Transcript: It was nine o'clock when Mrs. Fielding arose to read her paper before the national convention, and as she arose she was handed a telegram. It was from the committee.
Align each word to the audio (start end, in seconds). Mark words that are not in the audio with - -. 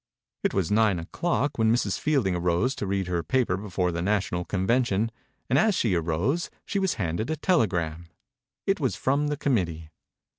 It 0.43 0.55
was 0.55 0.71
nine 0.71 0.97
o'clock 0.97 1.59
when 1.59 1.71
Mrs. 1.71 1.99
Fielding 1.99 2.33
arose 2.33 2.73
to 2.73 2.87
read 2.87 3.05
her 3.05 3.21
paper 3.21 3.55
before 3.55 3.91
the 3.91 4.01
national 4.01 4.45
convention, 4.45 5.11
and 5.47 5.59
as 5.59 5.75
she 5.75 5.93
arose 5.93 6.49
she 6.65 6.79
was 6.79 6.95
handed 6.95 7.29
a 7.29 7.35
telegram. 7.35 8.07
It 8.65 8.79
was 8.79 8.95
from 8.95 9.27
the 9.27 9.37
committee. 9.37 9.91